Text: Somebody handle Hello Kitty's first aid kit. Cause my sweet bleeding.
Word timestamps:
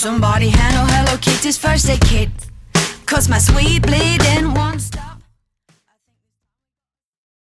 Somebody 0.00 0.48
handle 0.48 0.86
Hello 0.86 1.18
Kitty's 1.18 1.58
first 1.58 1.86
aid 1.90 2.00
kit. 2.00 2.30
Cause 3.04 3.28
my 3.28 3.36
sweet 3.36 3.82
bleeding. 3.82 4.39